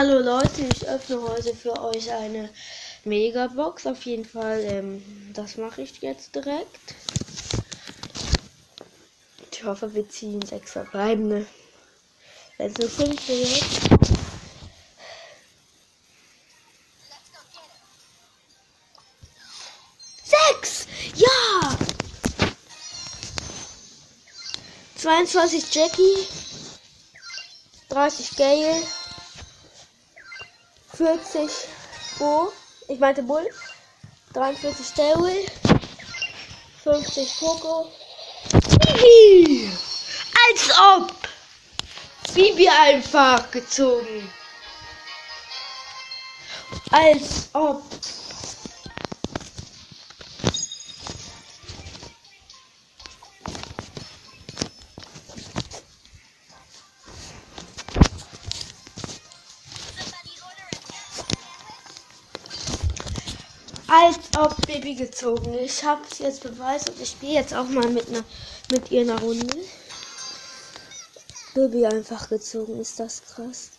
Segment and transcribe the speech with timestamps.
[0.00, 2.50] Hallo Leute, ich öffne heute für euch eine
[3.02, 3.84] Megabox.
[3.84, 5.02] Auf jeden Fall, ähm,
[5.34, 6.94] das mache ich jetzt direkt.
[9.50, 11.44] Ich hoffe, wir ziehen sechs verbleibende.
[12.58, 13.64] Wenn es nur fünf wird.
[20.22, 20.86] Sechs!
[21.16, 21.76] Ja!
[24.94, 26.28] 22 Jackie.
[27.88, 28.76] 30 Gale.
[30.98, 31.48] 40
[32.18, 32.52] Bo,
[32.88, 33.48] ich meinte Bull,
[34.32, 35.46] 43 Daryl,
[36.82, 37.92] 50 Poco.
[38.96, 39.70] Bibi!
[40.48, 41.12] Als ob!
[42.34, 44.28] Bibi einfach gezogen.
[46.90, 47.84] Als ob.
[64.00, 65.54] Als ob Baby gezogen.
[65.54, 68.22] Ich hab's jetzt beweist und ich spiele jetzt auch mal mit, ne,
[68.70, 69.56] mit ihr eine Runde.
[71.52, 73.70] Baby einfach gezogen, ist das krass.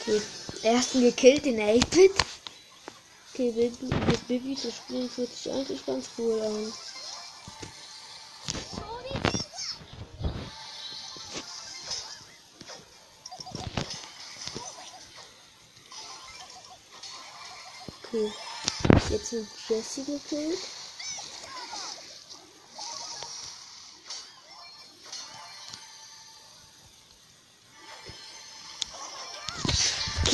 [0.00, 0.22] Okay,
[0.64, 2.12] ersten gekillt, den 8-Bit.
[3.32, 6.72] Okay, mit Bibi zu spielen fühlt sich eigentlich ganz cool an.
[18.02, 18.32] Okay,
[19.10, 20.58] jetzt sind Jesse gekillt.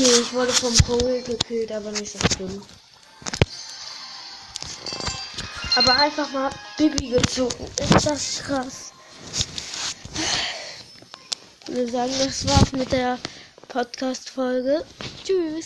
[0.00, 2.62] Okay, ich wurde vom Pole gekillt, aber nicht so schlimm.
[5.76, 7.66] Aber einfach mal Bibi gezogen.
[7.78, 8.92] Ist das krass.
[11.66, 13.18] Würde sagen, das war's mit der
[13.68, 14.86] Podcast-Folge.
[15.22, 15.58] Tschüss.